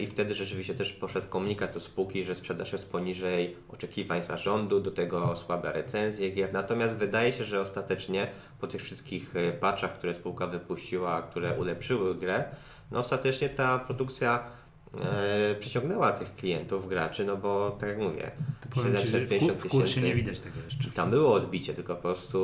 [0.00, 4.90] i wtedy rzeczywiście też poszedł komunikat do spółki, że sprzedaż jest poniżej oczekiwań zarządu, do
[4.90, 6.52] tego słabe recenzje gier.
[6.52, 8.26] Natomiast wydaje się, że ostatecznie
[8.60, 12.44] po tych wszystkich e, patchach, które spółka wypuściła, które ulepszyły grę,
[12.90, 14.44] no ostatecznie ta produkcja
[15.00, 18.30] e, przyciągnęła tych klientów, graczy, no bo tak jak mówię,
[18.74, 20.90] to 750 w, w kursie nie widać tego jeszcze.
[20.90, 22.38] Tam było odbicie, tylko po prostu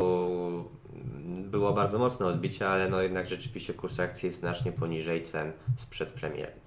[1.36, 6.08] było bardzo mocne odbicie, ale no jednak rzeczywiście kurs akcji jest znacznie poniżej cen sprzed
[6.08, 6.65] premiery.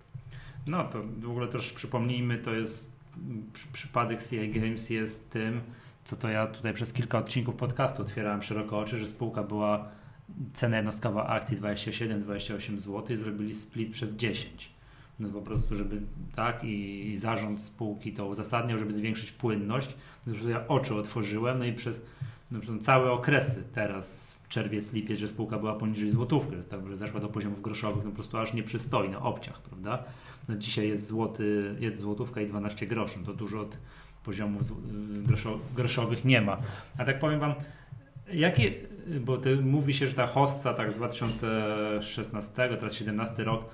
[0.70, 2.92] No to w ogóle też przypomnijmy, to jest
[3.74, 5.62] przypadek CI Games jest tym,
[6.04, 9.88] co to ja tutaj przez kilka odcinków podcastu otwierałem szeroko oczy, że spółka była
[10.54, 14.80] cena jednostkowa akcji 27-28 zł i zrobili split przez 10
[15.20, 16.02] no po prostu, żeby
[16.36, 19.96] tak i, i zarząd spółki to uzasadniał, żeby zwiększyć płynność.
[20.26, 22.06] Zresztą ja oczy otworzyłem, no i przez
[22.52, 27.20] no, całe okresy teraz, czerwiec, lipiec, że spółka była poniżej złotówki, jest tak, że zeszła
[27.20, 30.04] do poziomów groszowych, no po prostu aż nieprzystojny, obciach, prawda?
[30.50, 33.78] No dzisiaj jest złoty, jest złotówka i 12 groszy, no to dużo od
[34.24, 34.62] poziomów
[35.76, 36.58] groszowych nie ma.
[36.98, 37.54] A tak powiem Wam,
[38.34, 38.74] jakie,
[39.22, 43.66] bo mówi się, że ta hossa tak z 2016, teraz 17 rok,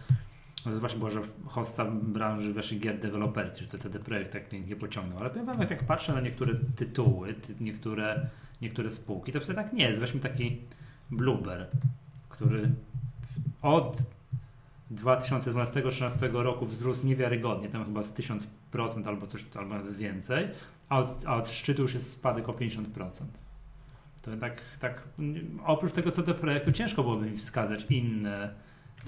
[0.66, 4.50] no to właśnie było, że hosta branży waszych gier deweloperskich, że to CD Projekt tak
[4.50, 5.20] pięknie pociągnął.
[5.20, 8.30] Ale powiem wam, jak patrzę na niektóre tytuły, ty, niektóre,
[8.62, 10.02] niektóre spółki, to wtedy tak nie jest.
[10.02, 10.62] Weźmy taki
[11.12, 11.68] Blueber,
[12.30, 12.72] który
[13.62, 13.98] od
[14.92, 18.48] 2012-2013 roku wzrósł niewiarygodnie, tam chyba z 1000%
[19.08, 20.48] albo coś, albo nawet więcej,
[20.90, 22.86] a od, a od szczytu już jest spadek o 50%.
[24.22, 25.04] To tak, tak
[25.66, 28.54] oprócz tego CD Projektu ciężko byłoby mi wskazać inne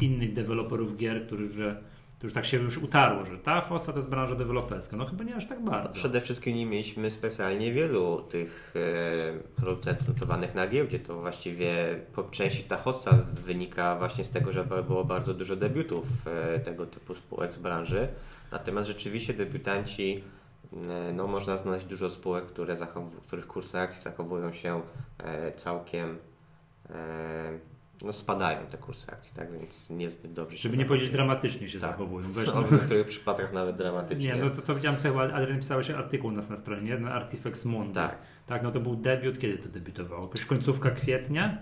[0.01, 1.83] innych deweloperów gier, że
[2.19, 4.97] to już tak się już utarło, że ta hosta to jest branża deweloperska.
[4.97, 5.89] No chyba nie aż tak bardzo.
[5.99, 10.99] przede wszystkim nie mieliśmy specjalnie wielu tych e, producentów notowanych na giełdzie.
[10.99, 16.05] To właściwie po części ta hosta wynika właśnie z tego, że było bardzo dużo debiutów
[16.25, 18.07] e, tego typu spółek z branży.
[18.51, 20.23] Natomiast rzeczywiście debiutanci,
[20.73, 22.77] e, no można znaleźć dużo spółek, które
[23.27, 24.81] których kursy akcji zachowują się
[25.57, 26.17] całkiem
[28.01, 31.91] no spadają te kursy akcji, tak więc niezbyt dobrze Żeby nie powiedzieć dramatycznie się tak.
[31.91, 32.31] zachowują.
[32.33, 34.27] Weź, no, w niektórych przypadkach nawet dramatycznie.
[34.27, 37.65] Nie, no to co widziałem tutaj, Adrian pisałeś artykuł u nas na stronie, na Artifex
[37.65, 37.93] Mundi.
[37.93, 38.17] Tak.
[38.45, 40.23] Tak, no to był debiut, kiedy to debiutowało?
[40.23, 41.57] Jakoś końcówka kwietnia?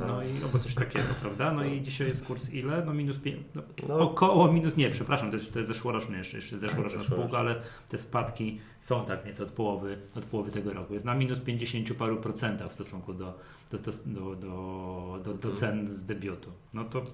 [0.00, 1.52] No i albo coś takiego, prawda?
[1.52, 2.84] No i dzisiaj jest kurs ile?
[2.84, 6.36] No minus 5, no, no, około minus, nie, przepraszam, to jest, to jest zeszłoroczny jeszcze,
[6.36, 7.56] jeszcze zeszłoroczna tak, spółka, ale
[7.88, 10.94] te spadki są tak nieco od połowy, od połowy tego roku.
[10.94, 13.38] Jest na minus 50 paru procentach w stosunku do,
[13.70, 16.50] do, do, do, do, do cen z debiutu.
[16.74, 17.04] No to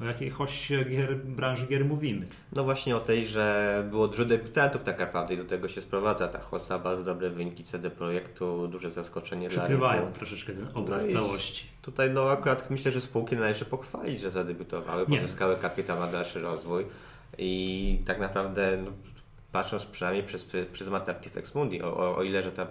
[0.00, 2.26] o jakiej hoście gier, branży gier mówimy.
[2.52, 6.28] No właśnie o tej, że było dużo debiutantów tak naprawdę i do tego się sprowadza
[6.28, 11.20] ta hossa, bardzo dobre wyniki CD Projektu, duże zaskoczenie dla Przykrywają troszeczkę ten obraz no
[11.20, 11.66] całości.
[11.82, 15.20] Tutaj no akurat myślę, że spółki należy pochwalić, że zadebiutowały, Nie.
[15.20, 16.86] pozyskały kapitał na dalszy rozwój
[17.38, 18.90] i tak naprawdę no,
[19.52, 22.66] patrząc przynajmniej przez pryzmat Artifex Mundi, o, o, o ile, że ta,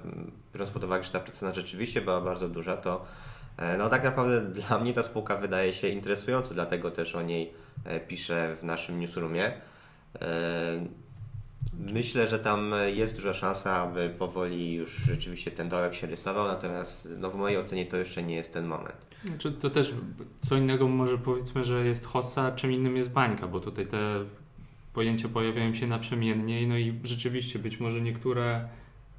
[0.54, 3.06] biorąc pod uwagę, że ta cena rzeczywiście była bardzo duża, to
[3.78, 7.54] no tak naprawdę dla mnie ta spółka wydaje się interesująca, dlatego też o niej
[7.86, 9.54] e, piszę w naszym newsroomie.
[10.22, 10.86] E,
[11.74, 17.10] myślę, że tam jest duża szansa, aby powoli już rzeczywiście ten dołek się rysował, natomiast
[17.18, 19.06] no w mojej ocenie to jeszcze nie jest ten moment.
[19.26, 19.94] Znaczy, to też
[20.40, 23.98] co innego może powiedzmy, że jest hossa, czym innym jest bańka, bo tutaj te
[24.94, 28.68] pojęcia pojawiają się naprzemiennie no i rzeczywiście być może niektóre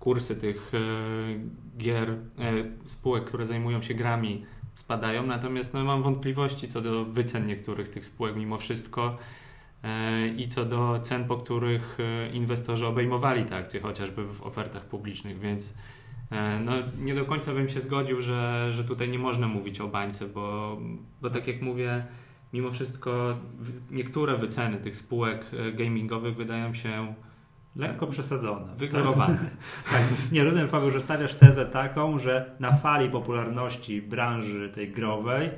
[0.05, 0.79] kursy tych e,
[1.79, 2.17] gier, e,
[2.85, 8.07] spółek, które zajmują się grami spadają, natomiast no, mam wątpliwości co do wycen niektórych tych
[8.07, 9.17] spółek mimo wszystko
[9.83, 11.99] e, i co do cen, po których
[12.33, 15.75] inwestorzy obejmowali te akcje chociażby w ofertach publicznych, więc
[16.64, 20.27] no, nie do końca bym się zgodził, że, że tutaj nie można mówić o bańce,
[20.27, 20.79] bo,
[21.23, 22.05] bo tak jak mówię,
[22.53, 23.37] mimo wszystko
[23.90, 27.14] niektóre wyceny tych spółek gamingowych wydają się
[27.77, 28.75] lekko przesadzone.
[28.77, 29.39] Wygórowane.
[29.93, 30.03] tak.
[30.33, 35.51] Nie, rozumiem Paweł, że stawiasz tezę taką, że na fali popularności branży tej growej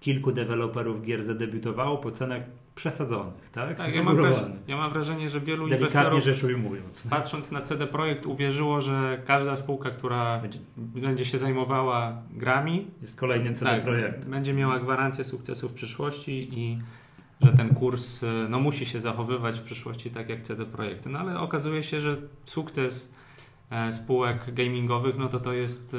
[0.00, 2.42] kilku deweloperów gier zadebiutowało po cenach
[2.74, 3.76] przesadzonych, tak?
[3.78, 7.06] Tak, ja mam, wrażenie, ja mam wrażenie, że wielu inwestorów rzecz ujmując.
[7.10, 13.20] patrząc na CD Projekt uwierzyło, że każda spółka, która będzie, będzie się zajmowała grami jest
[13.20, 14.30] kolejnym CD tak, Projektem.
[14.30, 16.78] Będzie miała gwarancję sukcesu w przyszłości i
[17.42, 21.08] że ten kurs e, no, musi się zachowywać w przyszłości tak jak CD Projekty.
[21.08, 23.12] No ale okazuje się, że sukces
[23.70, 25.98] e, spółek gamingowych, no to to jest e,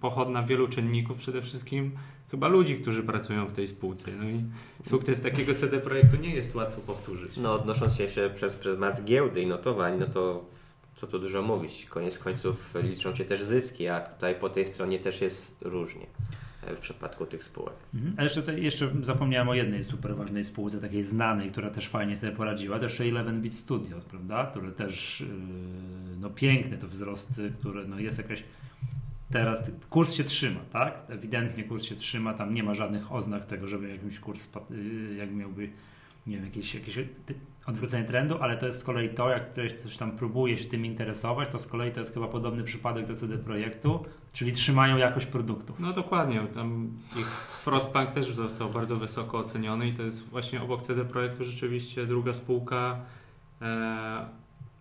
[0.00, 1.92] pochodna wielu czynników, przede wszystkim
[2.30, 4.10] chyba ludzi, którzy pracują w tej spółce.
[4.18, 4.44] No i
[4.88, 7.36] sukces takiego CD Projektu nie jest łatwo powtórzyć.
[7.36, 10.44] No odnosząc się jeszcze przez pryzmat giełdy i notowań, no to
[10.94, 11.86] co tu dużo mówić.
[11.90, 16.06] Koniec końców liczą się też zyski, a tutaj po tej stronie też jest różnie
[16.74, 17.74] w przypadku tych spółek.
[17.94, 18.14] Mhm.
[18.18, 22.16] A jeszcze, tutaj, jeszcze zapomniałem o jednej super ważnej spółce, takiej znanej, która też fajnie
[22.16, 24.46] sobie poradziła, to jeszcze 11-bit Studios, prawda?
[24.46, 25.26] Które też, yy,
[26.20, 28.44] no piękne to wzrosty, które no jest jakaś
[29.30, 31.04] teraz kurs się trzyma, tak?
[31.08, 35.34] Ewidentnie kurs się trzyma, tam nie ma żadnych oznak tego, żeby jakiś kurs, yy, jak
[35.34, 35.70] miałby
[36.26, 36.98] nie wiem, jakieś, jakieś
[37.66, 41.48] odwrócenie trendu, ale to jest z kolei to, jak ktoś tam próbuje się tym interesować,
[41.48, 45.80] to z kolei to jest chyba podobny przypadek do CD Projektu, czyli trzymają jakość produktów.
[45.80, 47.26] No dokładnie, tam ich
[47.62, 52.34] Frostpunk też został bardzo wysoko oceniony i to jest właśnie obok CD Projektu rzeczywiście druga
[52.34, 53.00] spółka,
[53.62, 54.26] e,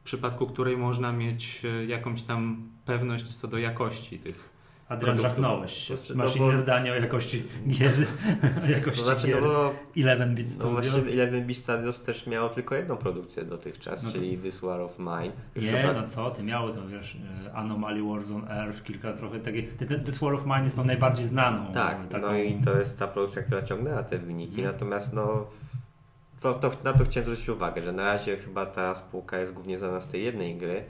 [0.01, 4.54] w przypadku której można mieć e, jakąś tam pewność co do jakości tych
[4.89, 5.95] Adrian, żachnąłeś się.
[5.95, 6.49] Znaczy, Masz no bo...
[6.49, 7.91] inne zdanie o jakości gier,
[8.65, 9.41] o jakości to znaczy, gier.
[9.41, 10.85] No bo, 11-bit Studios.
[10.85, 14.15] No właśnie 11-bit Studios też miało tylko jedną produkcję dotychczas, no to...
[14.15, 15.31] czyli This War of Mine.
[15.55, 15.93] Nie, chyba...
[15.93, 20.17] no co ty, miało to, wiesz, e, Anomaly Wars on Earth, kilka trochę takich, This
[20.17, 21.71] War of Mine jest tą najbardziej znaną.
[21.73, 22.27] Tak, taką...
[22.27, 24.73] no i to jest ta produkcja, która ciągnęła te wyniki, hmm.
[24.73, 25.47] natomiast no
[26.41, 29.79] to, to, na to chciałem zwrócić uwagę, że na razie chyba ta spółka jest głównie
[29.79, 30.83] znana z tej jednej gry,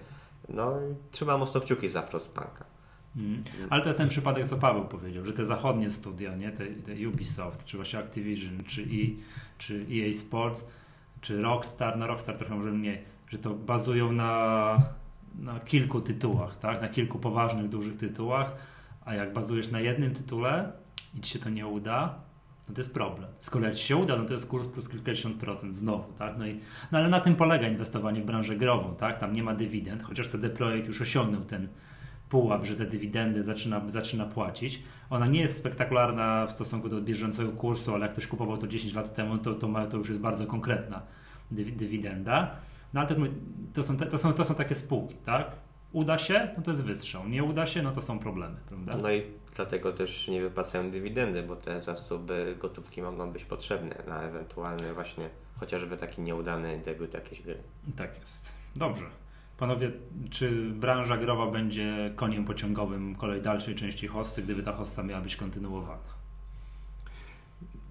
[0.50, 2.75] no i trzymam mocno kciuki za Frostpunka.
[3.16, 3.44] Mm.
[3.70, 6.52] Ale to jest ten przypadek, co Paweł powiedział, że te zachodnie studia, nie?
[6.52, 8.86] Te, te Ubisoft, czy właśnie Activision, czy, e,
[9.58, 10.66] czy EA Sports,
[11.22, 14.78] czy Rockstar, no Rockstar trochę może mniej, że to bazują na,
[15.40, 16.82] na kilku tytułach, tak?
[16.82, 18.52] na kilku poważnych, dużych tytułach,
[19.06, 20.72] a jak bazujesz na jednym tytule
[21.14, 22.16] i ci się to nie uda,
[22.70, 23.30] no to jest problem.
[23.52, 26.38] Kolei jak ci się uda, no to jest kurs plus kilkadziesiąt procent znowu, tak?
[26.38, 26.60] No, i,
[26.92, 29.20] no ale na tym polega inwestowanie w branżę grową, tak?
[29.20, 31.68] Tam nie ma dywidend, chociaż CD Projekt już osiągnął ten
[32.36, 34.84] pułap, że te dywidendy zaczyna, zaczyna płacić.
[35.10, 38.94] Ona nie jest spektakularna w stosunku do bieżącego kursu, ale jak ktoś kupował to 10
[38.94, 41.02] lat temu, to, to, ma, to już jest bardzo konkretna
[41.52, 42.56] dywidenda.
[42.94, 43.16] No ale to,
[43.74, 45.52] to, są, to, są, to są takie spółki, tak?
[45.92, 47.28] Uda się, no to jest wystrzał.
[47.30, 48.98] Nie uda się, no to są problemy, prawda?
[48.98, 49.24] No i
[49.56, 55.30] dlatego też nie wypłacają dywidendy, bo te zasoby gotówki mogą być potrzebne na ewentualny właśnie
[55.60, 57.58] chociażby taki nieudany debiut jakiejś gry.
[57.96, 58.52] Tak jest.
[58.76, 59.06] Dobrze.
[59.58, 59.92] Panowie,
[60.30, 65.36] czy branża growa będzie koniem pociągowym kolej dalszej części hossy, gdyby ta hossa miała być
[65.36, 66.16] kontynuowana?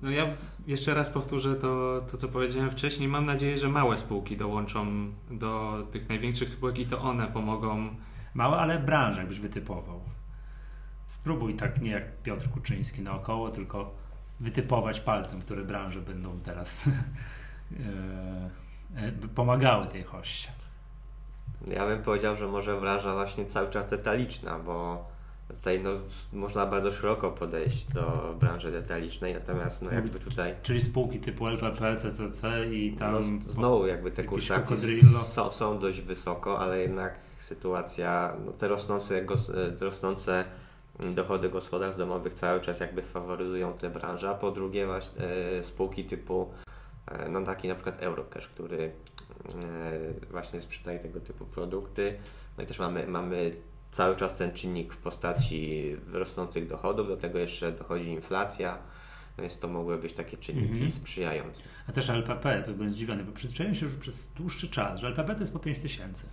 [0.03, 0.27] No ja
[0.67, 3.09] jeszcze raz powtórzę to, to, co powiedziałem wcześniej.
[3.09, 4.87] Mam nadzieję, że małe spółki dołączą
[5.31, 7.97] do tych największych spółek i to one pomogą.
[8.35, 10.01] Małe, ale branżę jakbyś wytypował.
[11.07, 13.95] Spróbuj tak nie jak Piotr Kuczyński naokoło, tylko
[14.41, 18.51] wytypować palcem, które branże będą teraz e,
[18.97, 20.64] e, pomagały tej hoście.
[21.67, 25.05] Ja bym powiedział, że może branża właśnie cały czas detaliczna, bo
[25.49, 25.91] tutaj no,
[26.33, 30.55] można bardzo szeroko podejść do branży detalicznej, natomiast no, jakby tutaj...
[30.63, 33.13] Czyli spółki typu LPP, CCC i tam...
[33.13, 34.55] No, znowu jakby te kursy
[35.25, 39.27] są, są dość wysoko, ale jednak sytuacja, no, te rosnące,
[39.79, 40.45] te rosnące
[41.15, 46.05] dochody gospodarstw domowych cały czas jakby faworyzują tę branżę, a po drugie właśnie e, spółki
[46.05, 46.51] typu
[47.07, 49.24] e, no taki na przykład Eurocash, który E,
[50.31, 52.19] właśnie sprzedaje tego typu produkty.
[52.59, 53.57] No i też mamy, mamy
[53.91, 58.79] cały czas ten czynnik w postaci rosnących dochodów, do tego jeszcze dochodzi inflacja,
[59.37, 60.91] no więc to mogły być takie czynniki mhm.
[60.91, 61.63] sprzyjające.
[61.89, 65.35] A też LPP, to byłem zdziwiony, bo przyzwyczaiłem się już przez dłuższy czas, że LPP
[65.35, 66.27] to jest po 5 tysięcy.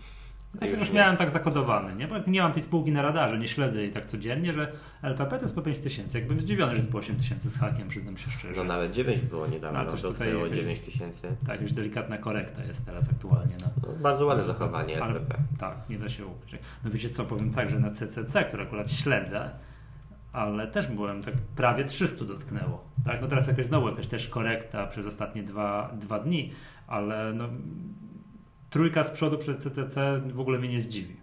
[0.59, 2.07] Tak już, już miałem tak zakodowany, nie?
[2.07, 5.37] Bo jak nie mam tej spółki na radarze, nie śledzę jej tak codziennie, że LPP
[5.37, 6.19] to jest po 5 tysięcy.
[6.19, 8.53] Jakbym zdziwiony, że jest po 8 tysięcy z hakiem, przyznam się szczerze.
[8.57, 11.21] No nawet 9 było niedawno, no, to było 9 tysięcy.
[11.47, 13.57] Tak, już delikatna korekta jest teraz aktualnie.
[13.61, 13.67] No.
[13.87, 15.41] no bardzo ładne zachowanie ale, LPP.
[15.59, 16.61] Tak, nie da się ukryć.
[16.83, 19.49] No wiecie co, powiem tak, że na CCC, które akurat śledzę,
[20.33, 22.83] ale też byłem tak prawie 300 dotknęło.
[23.05, 23.21] Tak?
[23.21, 26.51] No teraz jakaś znowu jakaś też korekta przez ostatnie dwa, dwa dni,
[26.87, 27.49] ale no,
[28.71, 31.15] trójka z przodu przed CCC w ogóle mnie nie zdziwi.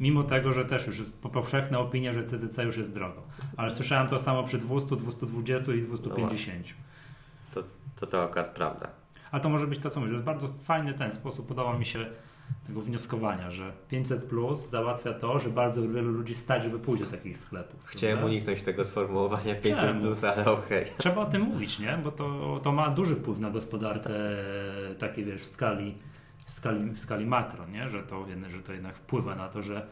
[0.00, 3.22] Mimo tego, że też już jest powszechna opinia, że CCC już jest drogo.
[3.56, 6.66] Ale słyszałem to samo przy 200, 220 i 250.
[6.66, 7.68] No to,
[8.00, 8.88] to to akurat prawda.
[9.30, 10.10] Ale to może być to, co mówię.
[10.10, 11.46] To jest bardzo fajny ten sposób.
[11.46, 12.06] Podoba mi się
[12.66, 17.10] tego wnioskowania, że 500 plus załatwia to, że bardzo wielu ludzi stać, żeby pójść do
[17.10, 17.80] takich sklepów.
[17.84, 18.32] Chciałem prawda?
[18.32, 20.00] uniknąć tego sformułowania 500 Czemu?
[20.00, 20.84] plus, ale okej.
[20.84, 20.98] Okay.
[20.98, 21.98] Trzeba o tym mówić, nie?
[22.04, 24.12] Bo to, to ma duży wpływ na gospodarkę
[24.98, 25.94] takiej, wiesz, w skali,
[26.44, 27.88] w skali, w skali makro, nie?
[27.88, 29.86] Że to, że to jednak wpływa na to, że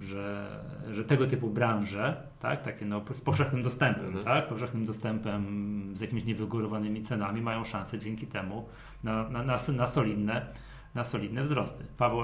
[0.00, 0.48] że,
[0.90, 4.24] że tego typu branże, tak, takie no, z powszechnym dostępem, mhm.
[4.24, 8.68] tak, powszechnym dostępem z jakimiś niewygórowanymi cenami mają szansę dzięki temu
[9.04, 10.46] na, na, na, na solidne
[10.94, 11.84] na solidne wzrosty.
[11.96, 12.20] Paweł,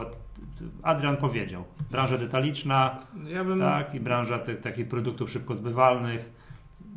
[0.83, 3.59] Adrian powiedział, branża detaliczna, ja bym...
[3.59, 6.33] tak, i branża tych, takich produktów szybko zbywalnych.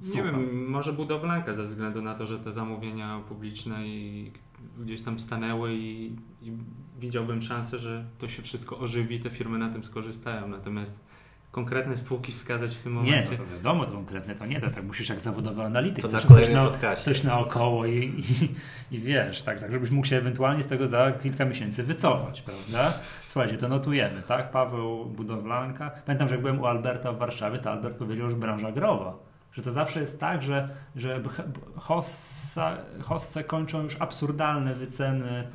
[0.02, 0.26] Słucham.
[0.26, 4.32] Nie wiem, może budowlanka ze względu na to, że te zamówienia publiczne i
[4.80, 6.52] gdzieś tam stanęły i, i
[7.00, 10.48] widziałbym szansę, że to się wszystko ożywi, te firmy na tym skorzystają.
[10.48, 11.10] Natomiast
[11.52, 13.32] konkretne spółki wskazać w tym Nie, momencie.
[13.32, 16.20] no to wiadomo, to konkretne to nie, to tak musisz jak zawodowy analityk, To na
[16.20, 17.06] coś, kolejnym na, podcaście.
[17.06, 17.94] coś naokoło i,
[18.92, 22.42] i, i wiesz, tak, tak, żebyś mógł się ewentualnie z tego za kilka miesięcy wycofać,
[22.42, 22.94] prawda?
[23.26, 24.52] Słuchajcie, to notujemy, tak?
[24.52, 25.92] Paweł Budowlanka.
[26.06, 29.18] Pamiętam, że jak byłem u Alberta w Warszawie, to Albert powiedział, że branża growa.
[29.52, 31.22] Że to zawsze jest tak, że, że
[33.02, 35.48] hossa, kończą już absurdalne wyceny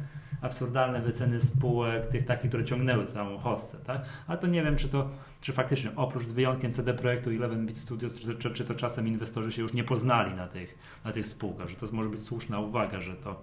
[0.44, 4.02] absurdalne wyceny spółek, tych takich, które ciągnęły całą hossę, tak?
[4.26, 7.78] Ale to nie wiem, czy to, czy faktycznie oprócz z wyjątkiem CD Projektu i 11-bit
[7.78, 11.68] Studios, czy, czy, to czasem inwestorzy się już nie poznali na tych, na tych spółkach,
[11.68, 13.42] że to może być słuszna uwaga, że to,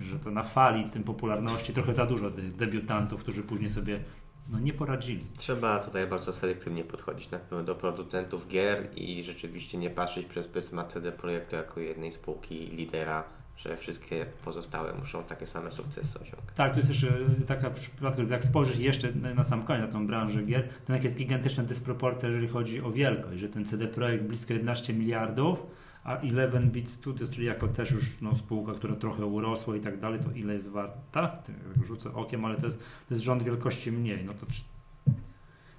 [0.00, 4.00] że to na fali tym popularności trochę za dużo debiutantów, którzy później sobie
[4.48, 5.24] no, nie poradzili.
[5.36, 10.48] Trzeba tutaj bardzo selektywnie podchodzić na pewno do producentów gier i rzeczywiście nie patrzeć przez
[10.48, 13.24] pryzmat CD Projektu jako jednej spółki lidera,
[13.56, 16.54] że wszystkie pozostałe muszą takie same sukcesy osiągać.
[16.54, 17.08] Tak, tu jest jeszcze
[17.46, 21.18] taka przypadku, jak spojrzeć jeszcze na sam koniec na tą branżę gier, to jak jest
[21.18, 25.66] gigantyczna dysproporcja, jeżeli chodzi o wielkość, że ten CD Projekt blisko 11 miliardów,
[26.04, 30.20] a 11-bit Studios, czyli jako też już no, spółka, która trochę urosła i tak dalej,
[30.20, 31.28] to ile jest warta?
[31.28, 31.50] Tak
[31.84, 34.46] rzucę okiem, ale to jest, to jest rząd wielkości mniej, no to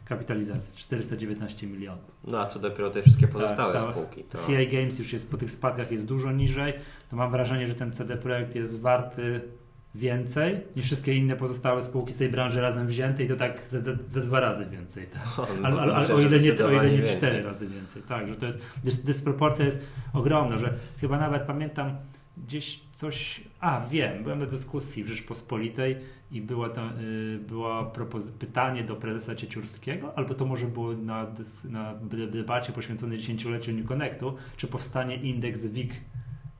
[0.05, 2.11] kapitalizacja 419 milionów.
[2.27, 4.23] No a co dopiero te wszystkie pozostałe Tak, spółki.
[4.23, 4.37] To...
[4.37, 6.73] CI Games już jest po tych spadkach jest dużo niżej,
[7.09, 9.41] to mam wrażenie, że ten CD Projekt jest warty
[9.95, 13.83] więcej niż wszystkie inne pozostałe spółki z tej branży razem wzięte i to tak ze,
[13.83, 15.07] ze, ze dwa razy więcej.
[15.07, 15.21] Tak?
[15.37, 17.17] O, no, ale, ale myślę, o ile nie, o ile nie więcej.
[17.17, 18.03] cztery razy więcej.
[18.03, 21.97] Tak, że to jest, dys, dysproporcja jest ogromna, że chyba nawet pamiętam
[22.37, 25.95] gdzieś coś, a wiem, byłem na dyskusji w Rzeczpospolitej
[26.31, 27.91] i była tam, y, była
[28.39, 33.71] pytanie do prezesa Cieciurskiego, albo to może było na, dys, na de- debacie poświęconej dziesięcioleciu
[33.71, 35.93] New Connectu, czy powstanie indeks WIG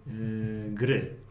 [0.08, 1.25] y, gry.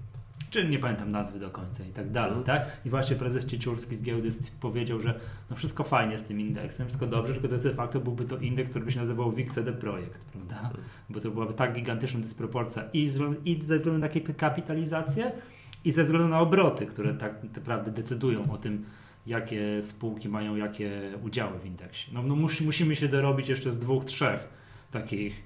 [0.54, 2.44] Czy nie pamiętam nazwy do końca i tak dalej, Mhm.
[2.44, 2.70] tak?
[2.86, 4.28] I właśnie prezes Cieciurski z giełdy
[4.60, 8.38] powiedział, że no wszystko fajnie z tym indeksem, wszystko dobrze, tylko de facto byłby to
[8.38, 10.70] indeks, który by się nazywał WIG CD Projekt, prawda?
[11.10, 15.32] Bo to byłaby tak gigantyczna dysproporcja i, z, i ze względu na kap- kapitalizację,
[15.84, 18.84] i ze względu na obroty, które tak naprawdę decydują o tym,
[19.26, 22.10] jakie spółki mają jakie udziały w indeksie.
[22.14, 24.48] No, no musi, musimy się dorobić jeszcze z dwóch, trzech
[24.90, 25.42] takich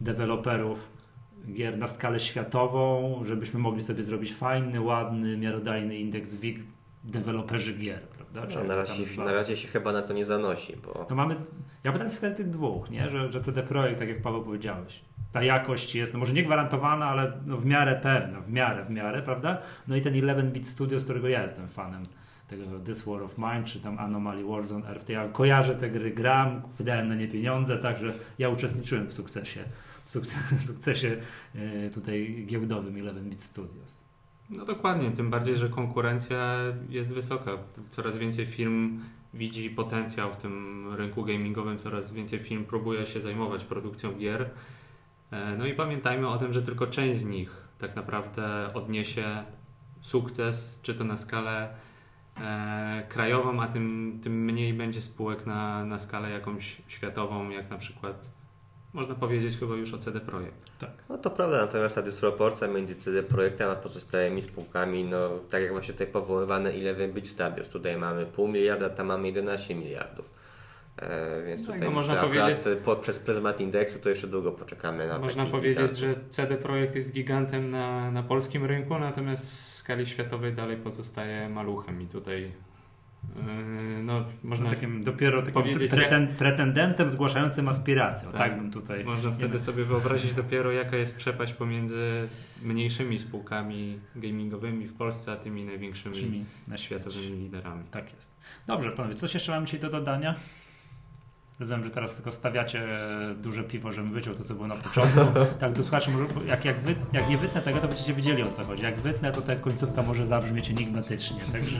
[0.00, 0.91] deweloperów
[1.52, 6.60] gier na skalę światową, żebyśmy mogli sobie zrobić fajny, ładny, miarodajny indeks WIG
[7.04, 8.46] deweloperzy gier, prawda?
[8.46, 11.14] Czy No, na, razie, zwa- na razie się chyba na to nie zanosi, bo to
[11.14, 11.36] mamy,
[11.84, 13.10] ja potrafię wskazać tych dwóch, nie?
[13.10, 15.00] Że, że CD Projekt, tak jak Paweł powiedziałeś,
[15.32, 18.90] ta jakość jest, no może nie gwarantowana, ale no w miarę pewna, w miarę, w
[18.90, 19.58] miarę, prawda?
[19.88, 22.02] No i ten 11-bit Studio, z którego ja jestem fanem,
[22.48, 25.08] tego This War of Mine, czy tam Anomaly Warzone RT.
[25.08, 29.64] Ja kojarzę te gry, gram, wydałem na nie pieniądze, także ja uczestniczyłem w sukcesie,
[30.66, 31.20] sukcesie,
[31.54, 34.02] e, tutaj giełdowym 11-bit Studios.
[34.50, 37.50] No dokładnie, tym bardziej, że konkurencja jest wysoka.
[37.90, 39.00] Coraz więcej firm
[39.34, 44.50] widzi potencjał w tym rynku gamingowym, coraz więcej firm próbuje się zajmować produkcją gier.
[45.30, 49.44] E, No i pamiętajmy o tym, że tylko część z nich tak naprawdę odniesie
[50.00, 51.68] sukces, czy to na skalę
[52.36, 57.78] e, krajową, a tym, tym mniej będzie spółek na, na skalę jakąś światową, jak na
[57.78, 58.41] przykład
[58.92, 60.78] można powiedzieć chyba już o CD Projekt.
[60.78, 60.90] Tak.
[61.08, 65.72] no to prawda, natomiast ta dysproporcja między CD Projektem a pozostałymi spółkami, no tak jak
[65.72, 70.42] właśnie tutaj powoływane ile być Studios, tutaj mamy pół miliarda, tam mamy 11 miliardów.
[70.96, 75.08] E, więc Tak, tutaj no można powiedzieć- po, przez pryzmat indeksu to jeszcze długo poczekamy
[75.08, 80.06] na Można powiedzieć, że CD Projekt jest gigantem na, na polskim rynku, natomiast w skali
[80.06, 82.52] światowej dalej pozostaje maluchem i tutaj
[84.02, 88.28] no, można, No, takim dopiero takim preten, pretendentem zgłaszającym aspirację.
[88.28, 88.38] Tak.
[88.38, 89.04] tak bym tutaj...
[89.04, 89.60] można wtedy wiem.
[89.60, 92.28] sobie wyobrazić dopiero jaka jest przepaść pomiędzy
[92.62, 97.84] mniejszymi spółkami gamingowymi w Polsce, a tymi największymi na światowymi liderami.
[97.90, 98.30] Tak jest.
[98.66, 100.34] Dobrze, panowie, coś jeszcze mam dzisiaj do dodania?
[101.62, 102.86] Rozumiem, że teraz tylko stawiacie
[103.36, 105.20] duże piwo, żebym wyciął to, co było na początku.
[105.60, 105.72] Tak,
[106.12, 108.82] może, bo jak, jak, wy, jak nie wytnę tego, to będziecie wiedzieli o co chodzi.
[108.82, 111.40] Jak wytnę, to ta końcówka może zabrzmieć enigmatycznie.
[111.52, 111.76] Także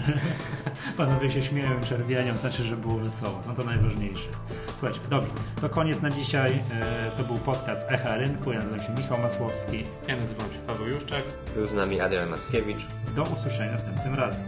[0.96, 3.42] panowie się śmieją i czerwienią, znaczy, że było wesoło.
[3.46, 4.28] No to najważniejsze.
[4.78, 6.52] Słuchajcie, dobrze, to koniec na dzisiaj.
[6.52, 8.52] E, To był podcast Echa Rynku.
[8.52, 9.84] Ja nazywam się Michał Masłowski.
[10.08, 11.24] Ja nazywam się Paweł Juszczak.
[11.54, 12.86] Był z nami Adrian Mackiewicz.
[13.16, 14.44] Do usłyszenia następnym razem.